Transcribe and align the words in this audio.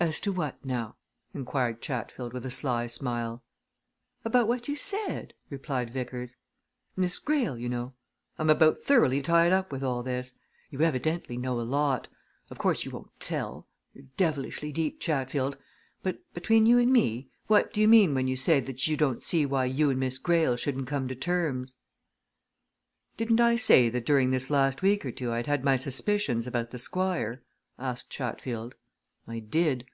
"As 0.00 0.20
to 0.20 0.30
what, 0.30 0.64
now?" 0.64 0.94
inquired 1.34 1.80
Chatfield 1.82 2.32
with 2.32 2.46
a 2.46 2.52
sly 2.52 2.86
smile. 2.86 3.42
"About 4.24 4.46
what 4.46 4.68
you 4.68 4.76
said," 4.76 5.34
replied 5.50 5.90
Vickers. 5.92 6.36
"Miss 6.94 7.18
Greyle, 7.18 7.58
you 7.58 7.68
know. 7.68 7.94
I'm 8.38 8.48
about 8.48 8.78
thoroughly 8.78 9.20
tied 9.20 9.50
up 9.52 9.72
with 9.72 9.82
all 9.82 10.04
this. 10.04 10.34
You 10.70 10.82
evidently 10.82 11.36
know 11.36 11.60
a 11.60 11.62
lot. 11.62 12.06
Of 12.48 12.58
course 12.58 12.84
you 12.84 12.92
won't 12.92 13.10
tell! 13.18 13.66
You're 13.92 14.04
devilish 14.16 14.60
deep, 14.60 15.00
Chatfield. 15.00 15.56
But, 16.04 16.20
between 16.32 16.64
you 16.66 16.78
and 16.78 16.92
me 16.92 17.30
what 17.48 17.72
do 17.72 17.80
you 17.80 17.88
mean 17.88 18.14
when 18.14 18.28
you 18.28 18.36
say 18.36 18.60
that 18.60 18.86
you 18.86 18.96
don't 18.96 19.20
see 19.20 19.44
why 19.44 19.64
you 19.64 19.90
and 19.90 19.98
Miss 19.98 20.18
Greyle 20.18 20.54
shouldn't 20.54 20.86
come 20.86 21.08
to 21.08 21.16
terms?" 21.16 21.74
"Didn't 23.16 23.40
I 23.40 23.56
say 23.56 23.88
that 23.88 24.06
during 24.06 24.30
this 24.30 24.48
last 24.48 24.80
week 24.80 25.04
or 25.04 25.10
two 25.10 25.32
I'd 25.32 25.48
had 25.48 25.64
my 25.64 25.74
suspicions 25.74 26.46
about 26.46 26.70
the 26.70 26.78
Squire?" 26.78 27.42
answered 27.78 28.08
Chatfield. 28.08 28.76
"I 29.26 29.40
did. 29.40 29.86